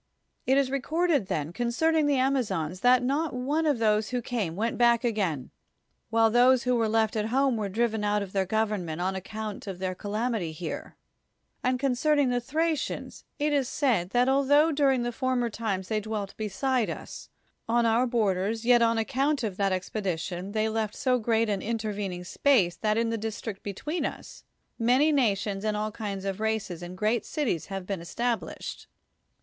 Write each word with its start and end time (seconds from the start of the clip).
It 0.47 0.57
is 0.57 0.71
recorded, 0.71 1.27
then, 1.27 1.53
concerning 1.53 2.07
the 2.07 2.15
Amazons, 2.17 2.79
that 2.79 3.03
not 3.03 3.35
one 3.35 3.67
of 3.67 3.77
those 3.77 4.09
who 4.09 4.19
came 4.19 4.55
went 4.55 4.75
back 4.75 5.03
again, 5.03 5.51
while 6.09 6.31
those 6.31 6.63
who 6.63 6.75
were 6.75 6.89
left 6.89 7.15
at 7.15 7.27
home 7.27 7.55
were 7.55 7.69
driven 7.69 8.03
out 8.03 8.23
of 8.23 8.33
their 8.33 8.47
government 8.47 8.99
on 8.99 9.15
account 9.15 9.67
of 9.67 9.77
their 9.77 9.93
calamity 9.93 10.53
here; 10.53 10.95
and 11.63 11.79
concern 11.79 12.17
ing 12.17 12.29
the 12.31 12.41
Thracians, 12.41 13.25
[it 13.37 13.53
is 13.53 13.69
said] 13.69 14.09
that 14.09 14.27
altho 14.27 14.71
during 14.71 15.03
the 15.03 15.11
former 15.11 15.51
times 15.51 15.87
they 15.87 15.99
dwelt 15.99 16.35
beside 16.35 16.89
us, 16.89 17.29
on 17.69 17.85
our 17.85 18.07
borders, 18.07 18.65
yet 18.65 18.81
on 18.81 18.97
account 18.97 19.43
of 19.43 19.55
that 19.57 19.71
expedition 19.71 20.53
they 20.53 20.67
left 20.67 20.95
so 20.95 21.19
great 21.19 21.47
an 21.47 21.61
intervening 21.61 22.23
space, 22.23 22.75
that 22.75 22.97
in 22.97 23.11
the 23.11 23.19
district 23.19 23.61
between 23.61 24.03
us, 24.03 24.43
many 24.79 25.11
nations 25.11 25.63
and 25.63 25.77
all 25.77 25.91
kinds 25.91 26.25
of 26.25 26.39
races 26.39 26.81
and 26.81 26.97
great 26.97 27.23
cities 27.23 27.67
have 27.67 27.85
been 27.85 28.01
established. 28.01 28.87